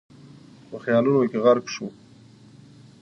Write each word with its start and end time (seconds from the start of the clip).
په 0.69 0.77
خيالونو 0.83 1.21
کې 1.29 1.37
غرق 1.43 1.65
شو. 1.73 1.87